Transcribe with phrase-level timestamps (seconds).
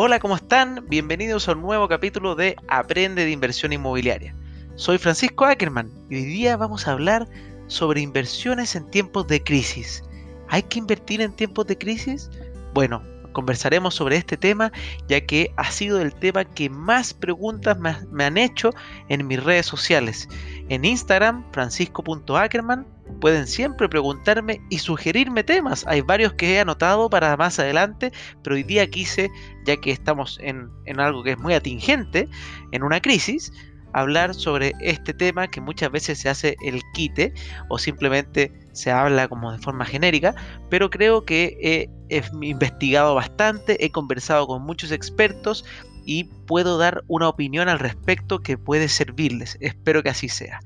[0.00, 0.84] Hola, ¿cómo están?
[0.88, 4.32] Bienvenidos a un nuevo capítulo de Aprende de Inversión Inmobiliaria.
[4.76, 7.26] Soy Francisco Ackerman y hoy día vamos a hablar
[7.66, 10.04] sobre inversiones en tiempos de crisis.
[10.50, 12.30] ¿Hay que invertir en tiempos de crisis?
[12.74, 13.02] Bueno,
[13.32, 14.70] conversaremos sobre este tema
[15.08, 18.70] ya que ha sido el tema que más preguntas me han hecho
[19.08, 20.28] en mis redes sociales.
[20.68, 22.86] En Instagram, francisco.ackerman,
[23.20, 25.84] pueden siempre preguntarme y sugerirme temas.
[25.86, 29.30] Hay varios que he anotado para más adelante, pero hoy día quise,
[29.68, 32.26] ya que estamos en, algo que es muy atingente,
[32.72, 33.52] en una crisis,
[33.92, 37.34] hablar sobre este tema que muchas veces se hace el quite
[37.68, 40.34] o simplemente se habla como de forma genérica,
[40.70, 45.66] pero creo que he, investigado bastante, he conversado con muchos expertos
[46.06, 49.58] y puedo dar una opinión al respecto que puede servirles.
[49.60, 50.60] Espero que así sea.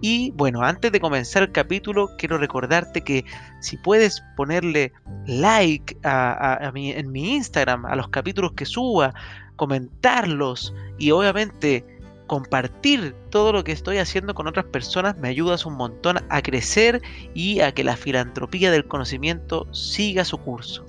[0.00, 3.24] Y bueno, antes de comenzar el capítulo, quiero recordarte que
[3.60, 4.92] si puedes ponerle
[5.26, 9.12] like a, en mi Instagram, a los capítulos que suba,
[9.56, 11.84] comentarlos y obviamente
[12.28, 17.00] compartir todo lo que estoy haciendo con otras personas me ayudas un montón a crecer
[17.34, 20.84] y a que la filantropía del conocimiento siga su curso.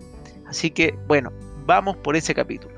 [0.48, 1.32] Así que bueno,
[1.66, 2.76] vamos por ese capítulo.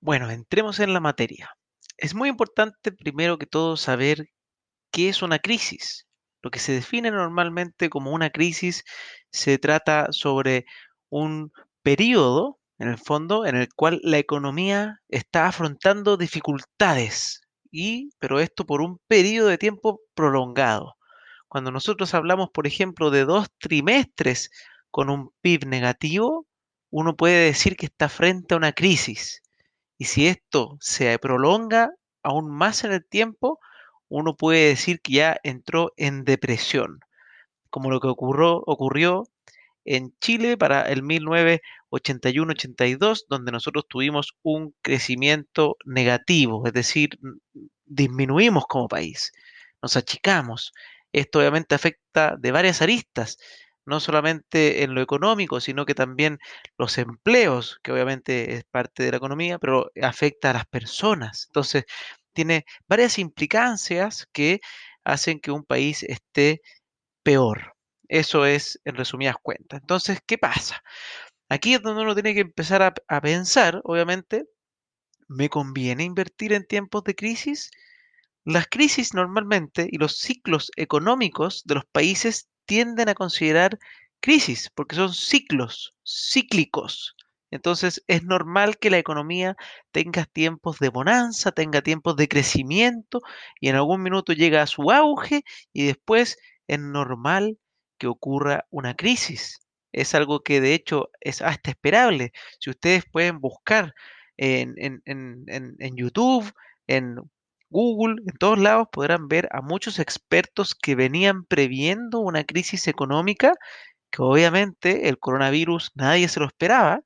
[0.00, 1.50] Bueno, entremos en la materia.
[1.98, 4.28] Es muy importante primero que todo saber
[4.92, 6.06] qué es una crisis.
[6.42, 8.84] Lo que se define normalmente como una crisis
[9.30, 10.66] se trata sobre
[11.10, 11.52] un
[11.82, 18.66] periodo en el fondo, en el cual la economía está afrontando dificultades, y, pero esto
[18.66, 20.96] por un periodo de tiempo prolongado.
[21.48, 24.50] Cuando nosotros hablamos, por ejemplo, de dos trimestres
[24.90, 26.46] con un PIB negativo,
[26.90, 29.42] uno puede decir que está frente a una crisis.
[29.98, 31.90] Y si esto se prolonga
[32.22, 33.60] aún más en el tiempo,
[34.08, 37.00] uno puede decir que ya entró en depresión,
[37.70, 39.28] como lo que ocurrió,
[39.84, 47.18] en Chile para el 1981-82, donde nosotros tuvimos un crecimiento negativo, es decir,
[47.84, 49.32] disminuimos como país,
[49.80, 50.72] nos achicamos.
[51.12, 53.38] Esto obviamente afecta de varias aristas,
[53.86, 56.38] no solamente en lo económico, sino que también
[56.78, 61.46] los empleos, que obviamente es parte de la economía, pero afecta a las personas.
[61.48, 61.84] Entonces,
[62.32, 64.60] tiene varias implicancias que
[65.04, 66.60] hacen que un país esté
[67.22, 67.74] peor.
[68.08, 69.80] Eso es en resumidas cuentas.
[69.80, 70.82] Entonces, ¿qué pasa?
[71.48, 74.46] Aquí es donde uno tiene que empezar a, pensar, obviamente,
[75.28, 77.70] ¿me conviene invertir en tiempos de crisis?
[78.44, 83.78] Las crisis normalmente y los ciclos económicos de los países tienden a considerar
[84.20, 87.16] crisis porque son ciclos, cíclicos.
[87.50, 89.56] Entonces es normal que la economía
[89.92, 93.20] tenga tiempos de bonanza, tenga tiempos de crecimiento
[93.60, 97.58] y en algún minuto llega a su auge y después es normal
[97.98, 99.60] que ocurra una crisis.
[99.92, 102.32] Es algo que de hecho es hasta esperable.
[102.60, 103.94] Si ustedes pueden buscar
[104.36, 104.74] en,
[105.06, 106.52] en, YouTube,
[106.86, 107.16] en
[107.70, 113.54] Google, en todos lados podrán ver a muchos expertos que venían previendo una crisis económica
[114.10, 117.00] que obviamente el coronavirus nadie se lo esperaba,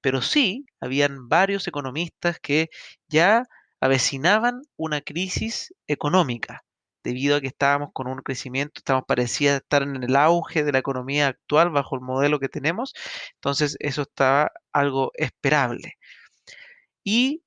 [0.00, 2.70] pero sí habían varios economistas que
[3.08, 3.44] ya
[3.80, 6.64] avecinaban una crisis económica
[7.04, 10.78] debido a que estábamos con un crecimiento, estamos parecía estar en el auge de la
[10.78, 12.94] economía actual bajo el modelo que tenemos,
[13.34, 15.94] entonces eso estaba algo esperable.
[17.04, 17.42] ¿Y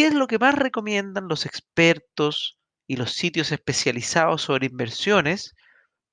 [0.00, 5.54] qué es lo que más recomiendan los expertos y los sitios especializados sobre inversiones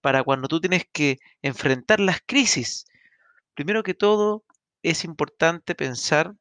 [0.02, 2.84] para cuando tú tienes que enfrentar las crisis?
[3.54, 4.44] Primero que todo,
[4.84, 6.34] es importante pensar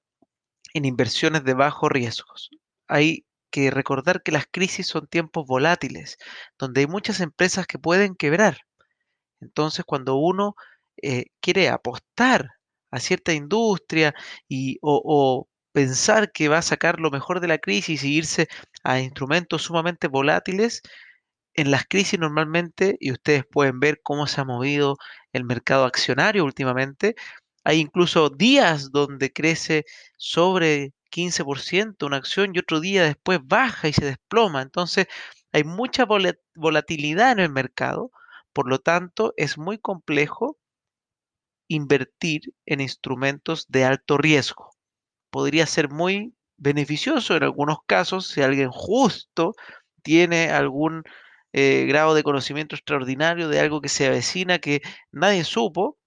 [0.74, 2.50] en inversiones de bajo riesgos.
[2.88, 6.18] Hay que recordar que las crisis son tiempos volátiles,
[6.58, 8.58] donde hay muchas empresas que pueden quebrar.
[9.40, 10.56] Entonces, cuando uno
[11.00, 12.50] eh, quiere apostar
[12.90, 14.16] a cierta industria
[14.48, 15.46] y, o,
[15.76, 18.48] pensar que va a sacar lo mejor de la crisis y irse
[18.82, 20.81] a instrumentos sumamente volátiles,
[21.54, 24.96] en las crisis normalmente, y ustedes pueden ver cómo se ha movido
[25.34, 27.14] el mercado accionario últimamente,
[27.62, 29.84] hay incluso días donde crece
[30.17, 34.62] sobre 15% una acción y otro día después baja y se desploma.
[34.62, 35.08] Entonces
[35.52, 36.06] hay mucha
[36.55, 38.12] volatilidad en el mercado,
[38.55, 40.56] por lo tanto es muy complejo
[41.69, 44.75] invertir en instrumentos de alto riesgo.
[45.37, 49.53] Podría ser muy beneficioso en algunos casos si alguien justo
[50.03, 51.03] tiene algún
[51.53, 54.81] eh, grado de conocimiento extraordinario de algo que se avecina que
[55.12, 55.99] nadie supo,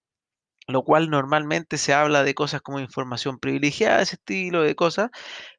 [0.65, 5.11] lo cual normalmente se habla de cosas como información privilegiada, ese estilo de cosas,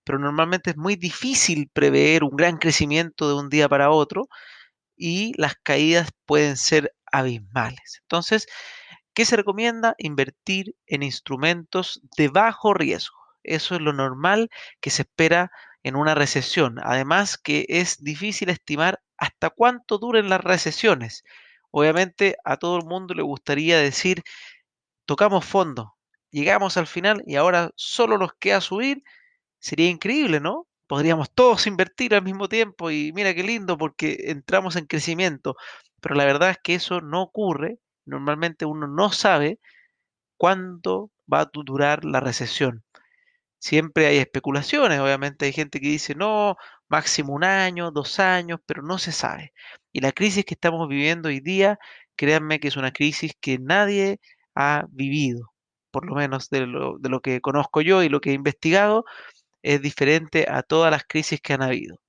[0.03, 4.27] pero normalmente es muy difícil prever un gran crecimiento de un día para otro
[4.97, 8.01] y las caídas pueden ser abismales.
[8.03, 8.49] Entonces,
[9.15, 9.95] ¿Qué se recomienda?
[9.99, 13.20] Invertir en instrumentos de bajo riesgo.
[13.43, 14.51] Eso es lo normal
[14.81, 15.51] que se espera
[15.83, 16.79] en una recesión.
[16.83, 21.25] Además que es difícil estimar hasta cuánto duren las recesiones.
[21.71, 24.23] Obviamente a todo el mundo le gustaría decir,
[25.07, 25.97] tocamos fondo,
[26.31, 29.03] llegamos al final y ahora solo nos queda subir.
[29.59, 30.67] Sería increíble, ¿no?
[30.87, 35.57] Podríamos todos invertir al mismo tiempo y mira qué lindo porque entramos en crecimiento.
[36.01, 37.79] Pero la verdad es que eso no ocurre.
[38.07, 39.61] Normalmente uno no sabe
[40.37, 42.85] cuándo va a durar la recesión.
[43.61, 46.57] Siempre hay especulaciones, obviamente hay gente que dice, no,
[46.89, 49.53] máximo un año, dos años, pero no se sabe.
[49.93, 51.79] Y la crisis que estamos viviendo hoy día,
[52.17, 54.21] créanme que es una crisis que nadie
[54.55, 55.53] ha vivido,
[55.91, 59.05] por lo menos de lo, que conozco yo y lo que he investigado,
[59.63, 62.01] es diferente a todas las crisis que han habido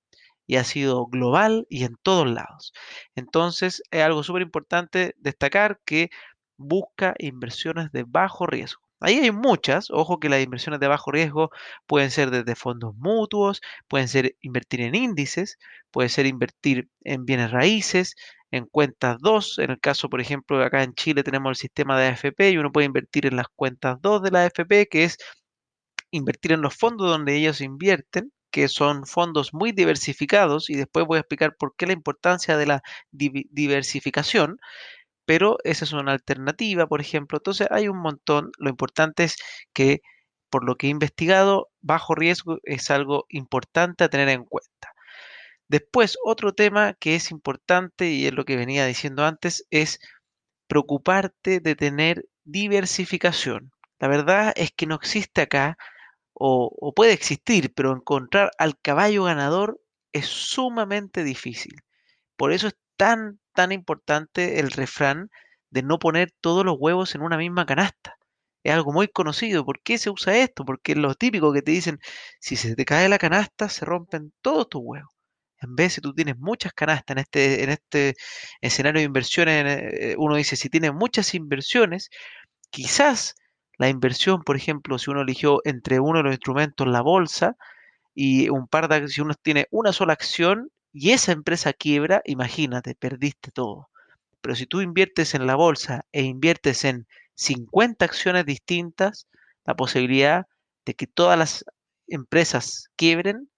[0.47, 2.73] y ha sido global y en todos lados.
[3.15, 6.09] Entonces, es algo súper importante destacar que
[6.57, 8.90] busca inversiones de bajo riesgo.
[9.01, 11.49] Ahí hay muchas, ojo que las inversiones de bajo riesgo
[11.87, 15.57] pueden ser desde fondos mutuos, pueden ser invertir en índices,
[15.91, 18.15] puede ser invertir en bienes raíces,
[18.51, 22.07] en cuentas 2, en el caso, por ejemplo, acá en Chile tenemos el sistema de
[22.09, 25.17] AFP y uno puede invertir en las cuentas 2 de la AFP, que es
[26.11, 31.17] invertir en los fondos donde ellos invierten, que son fondos muy diversificados, y después voy
[31.17, 32.81] a explicar por qué la importancia de la
[33.11, 34.59] diversificación
[35.25, 37.37] pero esa es una alternativa, por ejemplo.
[37.37, 38.51] Entonces hay un montón.
[38.57, 39.35] Lo importante es
[39.73, 40.01] que,
[40.49, 44.93] por lo que he investigado, bajo riesgo es algo importante a tener en cuenta.
[45.67, 49.99] Después, otro tema que es importante, y es lo que venía diciendo antes, es
[50.67, 53.71] preocuparte de tener diversificación.
[53.99, 55.77] La verdad es que no existe acá,
[56.33, 59.79] o, puede existir, pero encontrar al caballo ganador
[60.11, 61.81] es sumamente difícil.
[62.35, 65.31] Por eso es tan, tan importante el refrán
[65.71, 68.15] de no poner todos los huevos en una misma canasta.
[68.63, 69.65] Es algo muy conocido.
[69.65, 70.65] ¿Por qué se usa esto?
[70.65, 71.99] Porque es lo típico que te dicen,
[72.39, 75.09] si se te cae la canasta, se rompen todos tus huevos.
[75.61, 78.15] En vez, si tú tienes muchas canastas en este, en este
[78.61, 82.11] escenario de inversiones, eh, uno dice, si tienes muchas inversiones,
[82.69, 83.33] quizás
[83.79, 87.55] la inversión, por ejemplo, si uno eligió entre uno de los instrumentos la bolsa
[88.13, 92.95] y un par de, si uno tiene una sola acción y esa empresa quiebra, imagínate,
[92.95, 93.89] perdiste todo.
[94.41, 99.27] Pero si tú inviertes en la bolsa e inviertes en 50 acciones distintas,
[99.65, 100.47] la posibilidad
[100.85, 101.65] de que todas las
[102.07, 103.49] empresas quiebren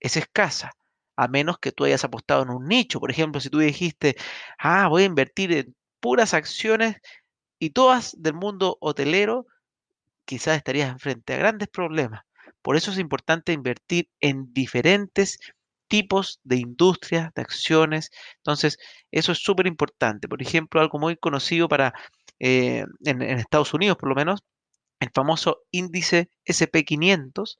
[0.00, 0.72] es escasa,
[1.16, 3.00] a menos que tú hayas apostado en un nicho.
[3.00, 4.16] Por ejemplo, si tú dijiste,
[4.58, 6.96] ah, voy a invertir en puras acciones
[7.58, 9.46] y todas del mundo hotelero,
[10.24, 12.22] quizás estarías frente a grandes problemas.
[12.62, 15.38] Por eso es importante invertir en diferentes
[15.88, 18.10] tipos de industrias, de acciones.
[18.38, 18.78] Entonces,
[19.10, 20.28] eso es súper importante.
[20.28, 21.94] Por ejemplo, algo muy conocido para
[22.38, 24.40] eh, en, en, Estados Unidos, por lo menos,
[25.00, 27.58] el famoso índice SP500,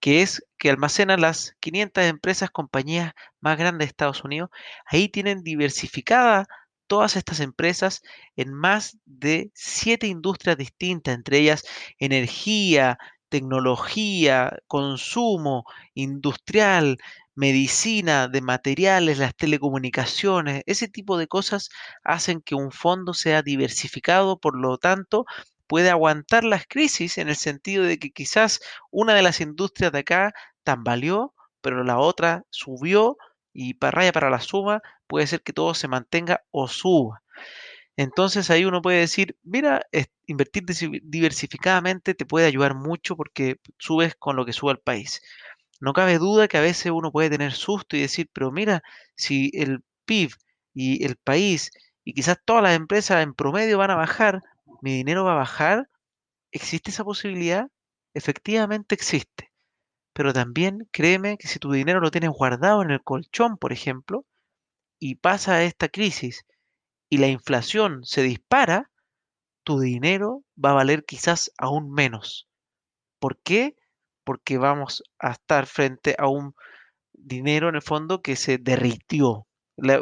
[0.00, 4.50] que es que almacena las 500 empresas, compañías más grandes de Estados Unidos.
[4.86, 6.46] Ahí tienen diversificada
[6.86, 8.02] todas estas empresas
[8.36, 11.64] en más de siete industrias distintas, entre ellas
[11.98, 12.98] energía,
[13.28, 15.64] tecnología, consumo,
[15.94, 16.98] industrial,
[17.36, 21.70] medicina, de materiales, las telecomunicaciones, ese tipo de cosas
[22.04, 25.26] hacen que un fondo sea diversificado, por lo tanto,
[25.68, 28.60] puede aguantar las crisis en el sentido de que quizás
[28.90, 30.32] una de las industrias de acá
[30.64, 33.16] tambaleó, pero la otra subió
[33.52, 37.22] y para raya para la suma puede ser que todo se mantenga o suba.
[37.96, 39.82] Entonces ahí uno puede decir, mira,
[40.26, 40.64] invertir
[41.02, 45.22] diversificadamente te puede ayudar mucho porque subes con lo que sube el país.
[45.80, 48.82] No cabe duda que a veces uno puede tener susto y decir, pero mira,
[49.14, 50.32] si el PIB
[50.74, 51.70] y el país
[52.04, 54.42] y quizás todas las empresas en promedio van a bajar,
[54.80, 55.88] mi dinero va a bajar,
[56.52, 57.68] ¿existe esa posibilidad?
[58.14, 59.52] Efectivamente existe.
[60.12, 64.24] Pero también créeme que si tu dinero lo tienes guardado en el colchón, por ejemplo,
[64.98, 66.46] y pasa esta crisis
[67.10, 68.90] y la inflación se dispara,
[69.64, 72.48] tu dinero va a valer quizás aún menos.
[73.18, 73.76] ¿Por qué?
[74.26, 76.56] Porque vamos a estar frente a un
[77.12, 79.46] dinero en el fondo que se derritió,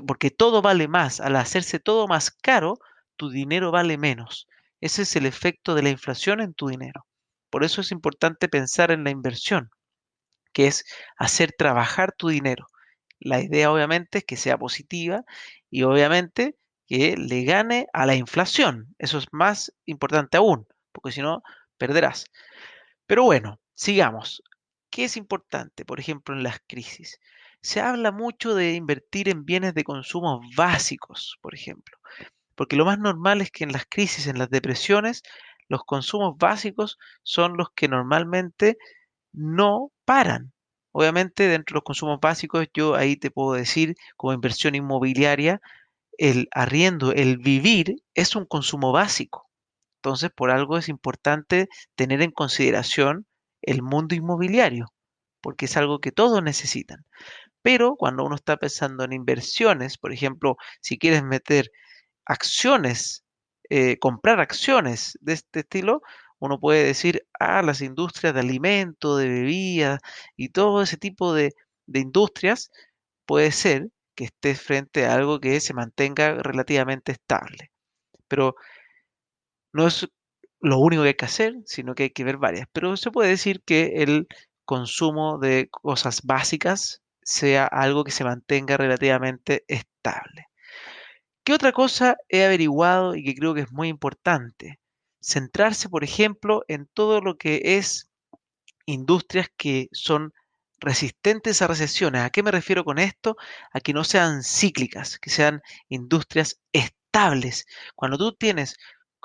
[0.07, 2.79] porque todo vale más, al hacerse todo más caro,
[3.17, 4.49] tu dinero vale menos.
[4.81, 7.07] Ese es el efecto de la inflación en tu dinero.
[7.51, 9.69] Por eso es importante pensar en la inversión,
[10.55, 10.85] que es
[11.19, 12.67] hacer trabajar tu dinero.
[13.21, 15.23] La idea obviamente es que sea positiva
[15.71, 18.95] y obviamente que le gane a la inflación.
[18.99, 21.43] Eso es más importante aún, porque si no,
[21.77, 22.25] perderás.
[23.07, 24.43] Pero bueno, Sigamos.
[24.91, 27.19] ¿Qué es importante, por ejemplo, en las crisis?
[27.61, 31.99] Se habla mucho de invertir en bienes de consumo básicos, por ejemplo.
[32.55, 35.23] Porque lo más normal es que en las crisis, en las depresiones,
[35.69, 38.79] los consumos básicos son los que normalmente
[39.33, 40.53] no paran.
[40.93, 45.61] Obviamente, dentro de los consumos básicos, yo ahí te puedo decir, como inversión inmobiliaria,
[46.19, 49.49] el arriendo, el vivir, es un consumo básico.
[49.99, 53.27] Entonces, por algo es importante tener en consideración
[53.67, 54.87] el mundo inmobiliario,
[55.41, 57.05] porque es algo que todos necesitan.
[57.63, 61.71] Pero cuando uno está pensando en inversiones, por ejemplo, si quieres meter
[62.27, 63.25] acciones,
[63.71, 66.03] eh, comprar acciones de este estilo,
[66.39, 70.01] uno puede decir, ah, las industrias de alimento, de bebidas
[70.37, 71.53] y todo ese tipo de,
[71.87, 72.71] de industrias,
[73.27, 77.71] puede ser que estés frente a algo que se mantenga relativamente estable.
[78.29, 78.57] Pero
[79.73, 80.09] no es
[80.65, 82.67] lo único que hay que hacer, sino que hay que ver varias.
[82.73, 84.27] Pero se puede decir que el
[84.65, 90.49] consumo de cosas básicas sea algo que se mantenga relativamente estable.
[91.45, 94.81] ¿Qué otra cosa he averiguado y que creo que es muy importante?
[95.21, 98.11] Centrarse, por ejemplo, en todo lo que es
[98.87, 100.33] industrias que son
[100.81, 102.23] resistentes a recesiones.
[102.23, 103.37] ¿A qué me refiero con esto?
[103.73, 107.67] A que no sean cíclicas, que sean industrias estables.
[107.95, 108.77] Cuando tú tienes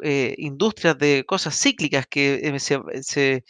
[0.04, 3.44] eh, industrias de cosas cíclicas que eh, se,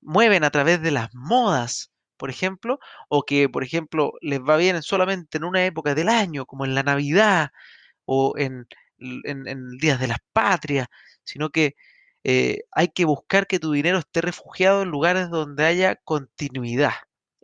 [0.00, 2.78] mueven a través de las modas, por ejemplo,
[3.08, 6.74] o que, por ejemplo, les va bien solamente en una época del año, como en
[6.74, 7.50] la Navidad
[8.06, 8.66] o en,
[8.98, 10.88] en, días de las patrias,
[11.24, 11.74] sino que
[12.24, 16.92] eh, hay que buscar que tu dinero esté refugiado en lugares donde haya continuidad.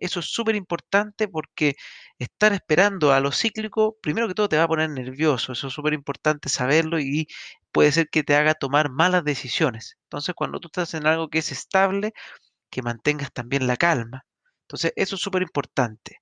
[0.04, 1.76] Eso es súper importante porque
[2.18, 5.72] estar esperando a lo cíclico, primero que todo te va a poner nervioso, eso es
[5.72, 7.26] súper importante saberlo y
[7.72, 9.98] puede ser que te haga tomar malas decisiones.
[10.04, 12.12] Entonces, cuando tú estás en algo que es estable,
[12.70, 14.26] que mantengas también la calma.
[14.62, 16.20] Entonces, eso es súper importante.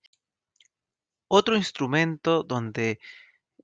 [1.29, 3.01] Otro instrumento donde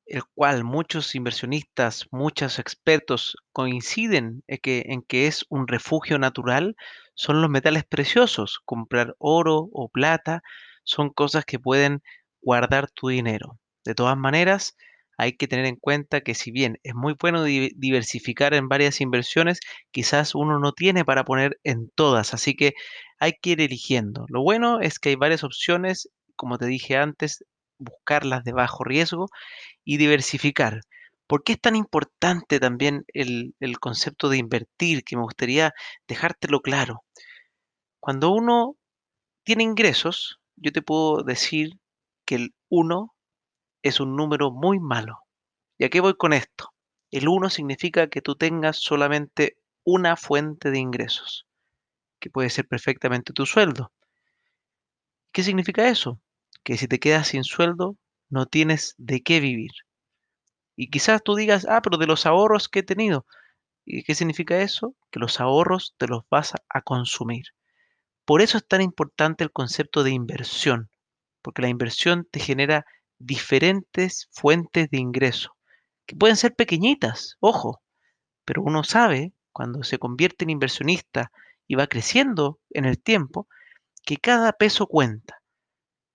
[0.09, 6.77] el cual muchos inversionistas, muchos expertos coinciden en que, es un refugio natural,
[7.15, 8.61] son los metales preciosos.
[8.65, 10.43] Comprar oro o plata
[10.85, 12.03] son cosas que pueden
[12.41, 13.59] guardar tu dinero.
[13.85, 14.77] De todas maneras,
[15.19, 19.61] hay que tener en cuenta que si bien es muy bueno diversificar en varias inversiones,
[19.91, 22.75] quizás uno no tiene para poner en todas, así que
[23.19, 24.27] hay que ir eligiendo.
[24.29, 27.45] Lo bueno es que hay varias opciones, como te dije antes,
[27.79, 29.29] buscarlas de bajo riesgo
[29.89, 30.83] y diversificar.
[31.27, 35.03] ¿Por qué es tan importante también el, el concepto de invertir?
[35.03, 35.73] Que me gustaría
[36.07, 37.05] dejártelo claro.
[37.99, 38.77] Cuando uno
[39.45, 41.71] tiene ingresos, yo te puedo decir
[42.27, 43.15] que el 1
[43.83, 45.21] es un número muy malo.
[45.79, 46.75] ¿Y a qué voy con esto?
[47.11, 51.47] El 1 significa que tú tengas solamente una fuente de ingresos,
[52.21, 53.91] que puede ser perfectamente tu sueldo.
[55.33, 56.21] ¿Qué significa eso?
[56.63, 57.97] Que si te quedas sin sueldo,
[58.31, 59.73] no tienes de qué vivir.
[60.77, 63.27] Y quizás tú digas, ah, pero de los ahorros que he tenido.
[63.85, 64.95] ¿Y qué significa eso?
[65.11, 67.47] Que los ahorros te los vas a consumir.
[68.25, 70.91] Por eso es tan importante el concepto de inversión,
[71.43, 72.85] porque la inversión te genera
[73.19, 75.57] diferentes fuentes de ingreso,
[76.07, 77.83] que pueden ser pequeñitas, ojo,
[78.45, 81.33] pero uno sabe cuando se convierte en inversionista
[81.67, 83.49] y va creciendo en el tiempo,
[84.05, 85.38] que cada peso cuenta.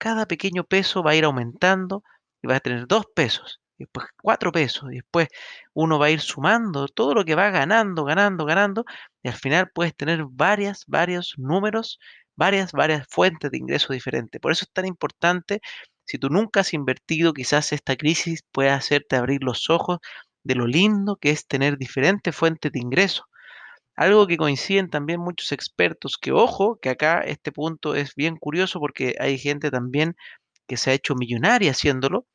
[0.00, 2.02] Cada pequeño peso va a ir aumentando
[2.42, 5.28] y va a tener dos pesos, y después cuatro pesos, y después
[5.72, 8.84] uno va a ir sumando todo lo que va ganando, ganando, ganando,
[9.22, 11.98] y al final puedes tener varias, varios números,
[12.36, 14.40] varias, varias fuentes de ingreso diferentes.
[14.40, 15.60] Por eso es tan importante
[16.04, 19.98] si tú nunca has invertido, quizás esta crisis pueda hacerte abrir los ojos
[20.42, 23.24] de lo lindo que es tener diferentes fuentes de ingreso.
[23.96, 28.80] Algo que coinciden también muchos expertos, que ojo, que acá este punto es bien curioso
[28.80, 30.16] porque hay gente también
[30.66, 32.26] que se ha hecho millonaria haciéndolo,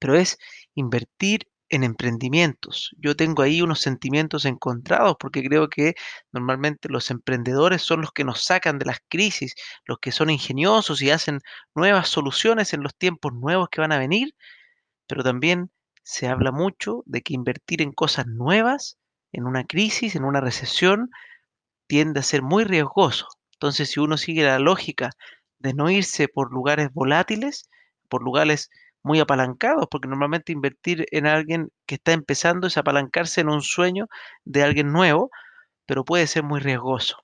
[0.00, 0.38] pero es
[0.74, 2.90] invertir en emprendimientos.
[2.98, 5.94] Yo tengo ahí unos sentimientos encontrados porque creo que
[6.32, 9.54] normalmente los emprendedores son los que nos sacan de las crisis,
[9.86, 11.40] los que son ingeniosos y hacen
[11.74, 14.34] nuevas soluciones en los tiempos nuevos que van a venir,
[15.08, 15.70] pero también
[16.02, 18.98] se habla mucho de que invertir en cosas nuevas,
[19.32, 21.10] en una crisis, en una recesión,
[21.86, 23.26] tiende a ser muy riesgoso.
[23.52, 25.10] Entonces, si uno sigue la lógica
[25.58, 27.68] de no irse por lugares volátiles,
[28.08, 28.70] por lugares
[29.02, 34.08] muy apalancados, porque normalmente invertir en alguien que está empezando es apalancarse en un sueño
[34.44, 35.30] de alguien nuevo,
[35.86, 37.16] pero puede ser muy riesgoso.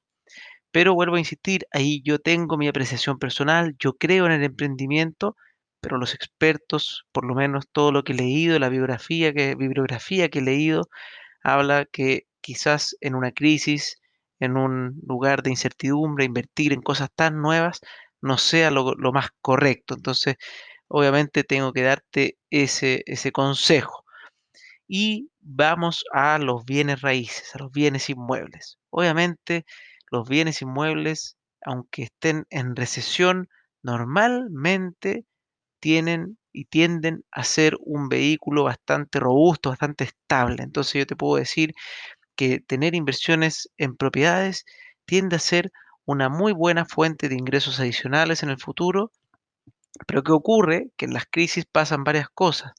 [0.70, 5.36] Pero vuelvo a insistir, ahí yo tengo mi apreciación personal, yo creo en el emprendimiento,
[5.80, 10.28] pero los expertos, por lo menos todo lo que he leído, la biografía que, bibliografía
[10.30, 10.88] que he leído,
[11.42, 13.98] habla que quizás en una crisis,
[14.40, 17.80] en un lugar de incertidumbre, invertir en cosas tan nuevas
[18.20, 19.94] no sea lo, más correcto.
[19.94, 20.36] Entonces,
[20.88, 24.04] obviamente tengo que darte ese, ese consejo.
[24.88, 28.78] y vamos a los bienes raíces, a los bienes inmuebles.
[28.90, 29.64] Obviamente,
[30.10, 33.48] los bienes inmuebles, aunque estén en recesión,
[33.82, 35.26] normalmente
[35.80, 40.62] tienen y tienden a ser un vehículo bastante robusto, bastante estable.
[40.62, 41.74] Entonces yo te puedo decir
[42.36, 44.64] que tener inversiones en propiedades
[45.04, 45.72] tiende a ser
[46.04, 49.12] una muy buena fuente de ingresos adicionales en el futuro.
[50.06, 50.88] Pero ¿qué ocurre?
[50.96, 52.72] Que en las crisis pasan varias cosas.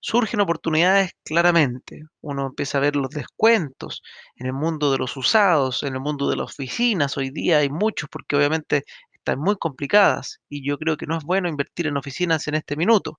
[0.00, 2.02] Surgen oportunidades claramente.
[2.20, 4.02] Uno empieza a ver los descuentos
[4.36, 7.16] en el mundo de los usados, en el mundo de las oficinas.
[7.16, 8.84] Hoy día hay muchos porque obviamente
[9.22, 12.76] están muy complicadas y yo creo que no es bueno invertir en oficinas en este
[12.76, 13.18] minuto.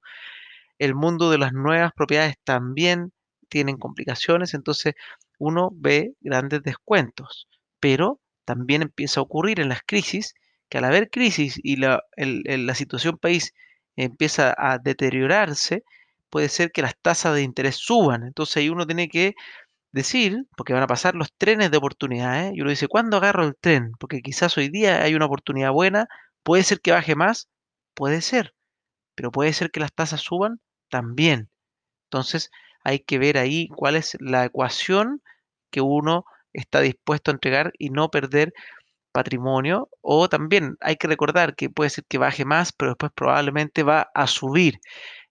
[0.80, 3.14] El mundo de las nuevas propiedades también
[3.50, 4.96] tienen complicaciones, entonces
[5.40, 7.48] uno ve grandes descuentos,
[7.80, 10.34] pero también empieza a ocurrir en las crisis
[10.70, 13.54] que al haber crisis y la, la situación país
[13.96, 15.84] empieza a deteriorarse,
[16.30, 18.24] puede ser que las tasas de interés suban.
[18.24, 19.36] Entonces ahí uno tiene que
[19.94, 23.56] decir, porque van a pasar los trenes de oportunidades, y uno dice, ¿cuándo agarro el
[23.56, 23.92] tren?
[24.00, 26.08] Porque quizás hoy día hay una oportunidad buena,
[26.44, 27.50] puede ser que baje más,
[27.94, 28.54] puede ser,
[29.16, 30.60] pero puede ser que las tasas suban
[30.90, 31.50] también.
[32.06, 32.52] Entonces
[32.84, 35.22] hay que ver ahí cuál es la ecuación
[35.72, 38.54] que uno está dispuesto a entregar y no perder
[39.12, 39.90] patrimonio.
[40.02, 44.10] O también hay que recordar que puede ser que baje más, pero después probablemente va
[44.14, 44.80] a subir.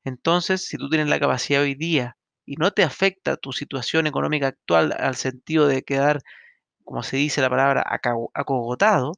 [0.05, 4.49] Entonces, si tú tienes la capacidad hoy día y no te afecta tu situación económica
[4.49, 6.23] actual al sentido de quedar,
[6.85, 7.85] como se dice la palabra,
[8.35, 9.15] acogotado,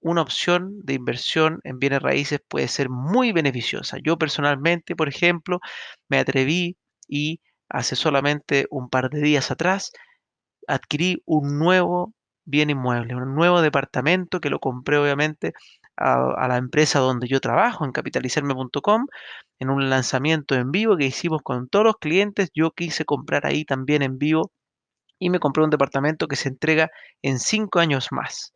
[0.00, 3.98] una opción de inversión en bienes raíces puede ser muy beneficiosa.
[4.02, 5.60] Yo personalmente, por ejemplo,
[6.08, 6.76] me atreví
[7.08, 9.92] y hace solamente un par de días atrás
[10.68, 12.14] adquirí un nuevo
[12.44, 15.52] bien inmueble, un nuevo departamento que lo compré obviamente
[15.96, 19.06] a, la empresa donde yo trabajo, en capitalizarme.com,
[19.58, 22.50] en un lanzamiento en vivo que hicimos con todos los clientes.
[22.54, 24.52] Yo quise comprar ahí también en vivo
[25.18, 26.90] y me compré un departamento que se entrega
[27.22, 28.54] en cinco años más.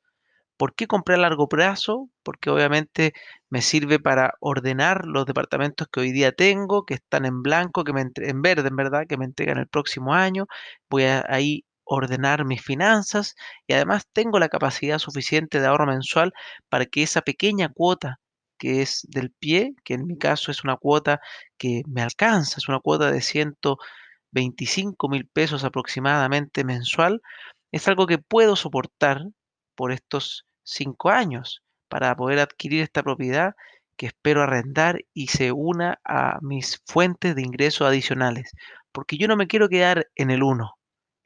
[0.57, 2.09] ¿Por qué compré a largo plazo?
[2.23, 3.13] Porque obviamente
[3.51, 7.93] me sirve para ordenar los departamentos que hoy día tengo, que están en blanco, que
[7.93, 10.47] me en verde, en verdad, que me entregan el próximo año.
[10.91, 13.35] Voy a ahí ordenar mis finanzas
[13.67, 16.33] y además tengo la capacidad suficiente de ahorro mensual
[16.69, 18.21] para que esa pequeña cuota
[18.59, 21.21] que es del pie, que en mi caso es una cuota
[21.59, 27.21] que me alcanza, es una cuota de 125 mil pesos aproximadamente mensual,
[27.73, 29.23] es algo que puedo soportar
[29.75, 33.55] por estos cinco años para poder adquirir esta propiedad
[33.97, 38.53] que espero arrendar y se una a mis fuentes de ingresos adicionales,
[38.93, 40.76] porque yo no me quiero quedar en el uno.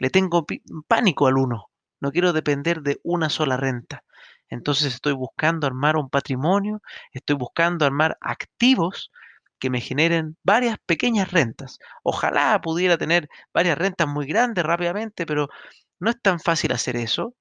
[0.00, 0.46] Le tengo
[0.88, 1.66] pánico al uno.
[2.00, 4.02] No quiero depender de una sola renta.
[4.48, 6.80] Entonces estoy buscando armar un patrimonio,
[7.12, 9.12] estoy buscando armar activos
[9.58, 11.78] que me generen varias pequeñas rentas.
[12.02, 15.50] Ojalá pudiera tener varias rentas muy grandes rápidamente, pero
[15.98, 17.34] no es tan fácil hacer eso.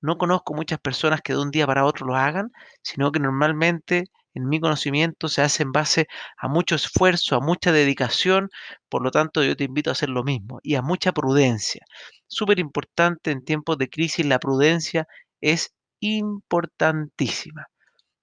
[0.00, 2.50] No conozco muchas personas que de un día para otro lo hagan,
[2.82, 7.72] sino que normalmente en mi conocimiento se hace en base a mucho esfuerzo, a mucha
[7.72, 8.50] dedicación,
[8.90, 11.82] por lo tanto yo te invito a hacer lo mismo y a mucha prudencia.
[12.26, 15.06] Súper importante en tiempos de crisis, la prudencia
[15.40, 17.66] es importantísima.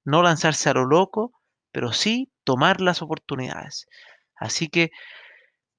[0.06, 1.32] No lanzarse a lo loco,
[1.72, 3.88] pero sí tomar las oportunidades.
[4.36, 4.92] Así que,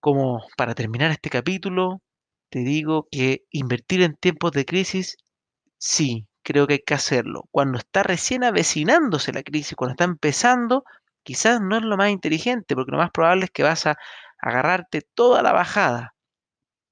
[0.00, 2.02] como para terminar este capítulo,
[2.50, 5.16] te digo que invertir en tiempos de crisis,
[5.78, 7.48] sí, creo que hay que hacerlo.
[7.50, 10.84] Cuando está recién avecinándose la crisis, cuando está empezando,
[11.24, 13.96] quizás no es lo más inteligente, porque lo más probable es que vas a
[14.40, 16.14] agarrarte toda la bajada.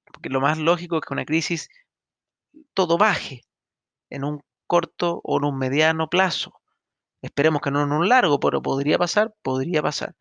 [0.06, 1.68] Porque lo más lógico es que una crisis
[2.74, 3.42] todo baje
[4.10, 6.60] en un corto o en un mediano plazo.
[7.22, 10.14] Esperemos que no en un largo, pero podría pasar, podría pasar.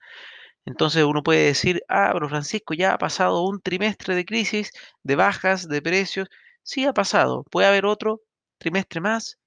[0.65, 4.71] Entonces uno puede decir, ah, pero Francisco, ya ha pasado un trimestre de crisis,
[5.03, 6.29] de bajas, de precios.
[6.63, 7.43] Sí ha pasado.
[7.51, 8.21] Puede haber otro
[8.61, 9.39] trimestre más,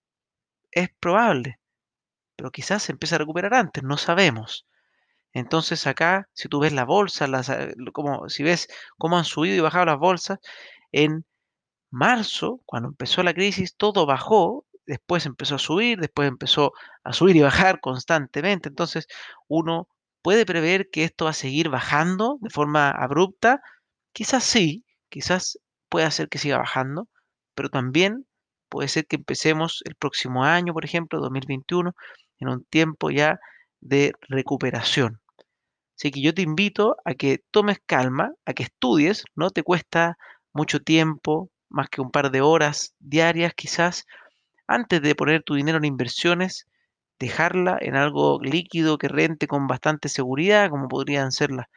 [0.72, 1.60] es probable,
[2.36, 4.66] pero quizás se empiece a recuperar antes, no sabemos.
[5.32, 9.56] Entonces acá, si tú ves la bolsa, las, eh, como, si ves cómo han subido
[9.56, 10.38] y bajado las bolsas,
[10.92, 11.24] en
[11.90, 16.72] marzo, cuando empezó la crisis, todo bajó, después empezó a subir, después empezó
[17.04, 18.68] a subir y bajar constantemente.
[18.68, 19.06] Entonces
[19.48, 19.88] uno
[20.22, 23.62] puede prever que esto va a seguir bajando de forma abrupta.
[24.12, 27.08] Quizás sí, quizás puede hacer que siga bajando,
[27.54, 28.26] pero también
[28.74, 31.94] Puede ser que empecemos el próximo año, por ejemplo, 2021,
[32.40, 33.38] en un tiempo ya
[33.80, 35.20] de recuperación.
[35.96, 40.18] Así que yo te invito a que tomes calma, a que estudies, no te cuesta
[40.52, 44.06] mucho tiempo, más que un par de horas diarias quizás,
[44.66, 46.66] antes de poner tu dinero en inversiones,
[47.20, 51.68] dejarla en algo líquido que rente con bastante seguridad, como podrían ser las,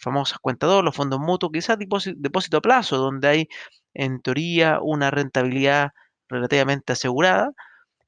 [0.00, 3.48] famosas cuentas 2, los fondos mutuos, quizás depósito, a plazo, donde hay
[3.92, 5.90] en teoría una rentabilidad
[6.28, 7.52] relativamente asegurada,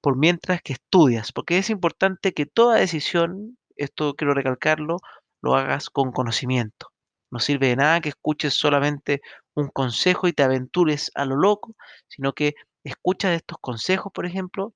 [0.01, 4.99] por mientras que estudias, porque es importante que toda decisión, esto quiero recalcarlo,
[5.43, 6.89] lo hagas con conocimiento.
[7.31, 9.21] No sirve de nada que escuches solamente
[9.55, 11.77] un consejo y te aventures a lo loco,
[12.09, 12.55] sino que
[12.85, 14.75] escuchas estos consejos, por ejemplo,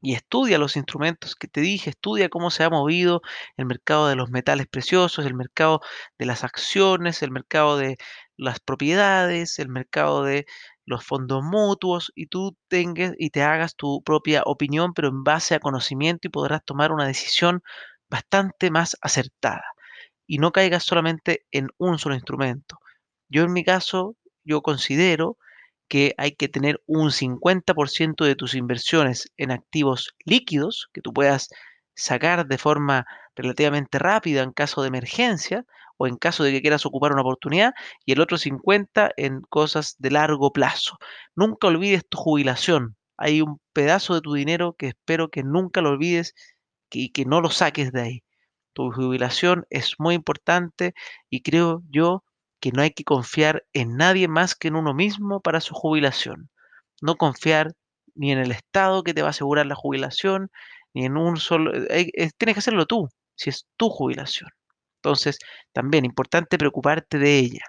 [0.00, 3.22] y estudia los instrumentos que te dije, estudia cómo se ha movido
[3.56, 5.80] el mercado de los metales preciosos, el mercado
[6.18, 7.96] de las acciones, el mercado de
[8.36, 10.46] las propiedades, el mercado de
[10.88, 15.54] los fondos mutuos y tú tengas y te hagas tu propia opinión, pero en base
[15.54, 17.62] a conocimiento y podrás tomar una decisión
[18.08, 19.64] bastante más acertada
[20.26, 22.78] y no caigas solamente en un solo instrumento.
[23.28, 25.36] Yo en mi caso, yo considero
[25.88, 31.48] que hay que tener un 50% de tus inversiones en activos líquidos que tú puedas
[31.94, 35.64] sacar de forma relativamente rápida en caso de emergencia
[35.98, 37.74] o en caso de que quieras ocupar una oportunidad
[38.06, 40.96] y el otro 50% en cosas de largo plazo.
[41.36, 42.96] Nunca olvides tu jubilación.
[43.18, 46.34] Hay un pedazo de tu dinero que espero que nunca lo olvides
[46.90, 48.22] y que no lo saques de ahí.
[48.72, 50.94] Tu jubilación es muy importante
[51.28, 52.24] y creo yo
[52.60, 56.50] que no hay que confiar en nadie más que en uno mismo para su jubilación.
[57.02, 57.74] No confiar
[58.14, 60.50] ni en el Estado que te va a asegurar la jubilación,
[60.94, 61.74] ni en un solo...
[61.74, 64.50] Eh, eh, tienes que hacerlo tú, si es tu jubilación.
[64.98, 65.38] Entonces,
[65.72, 67.62] también importante preocuparte de ella.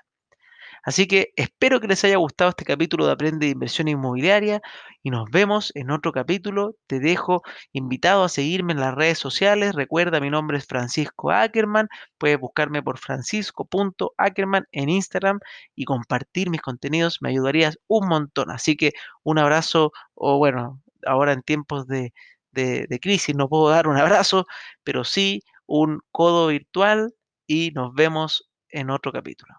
[0.83, 4.61] Así que espero que les haya gustado este capítulo de Aprende de Inversión Inmobiliaria
[5.03, 6.75] y nos vemos en otro capítulo.
[6.87, 9.75] Te dejo invitado a seguirme en las redes sociales.
[9.75, 11.87] Recuerda, mi nombre es Francisco Ackerman.
[12.17, 15.39] Puedes buscarme por francisco.ackerman en Instagram
[15.75, 17.19] y compartir mis contenidos.
[17.21, 18.49] Me ayudarías un montón.
[18.51, 22.13] Así que un abrazo o bueno, ahora en tiempos de,
[22.51, 24.45] de crisis no puedo dar un abrazo,
[24.83, 27.13] pero sí un codo virtual
[27.49, 29.58] y nos vemos en otro capítulo.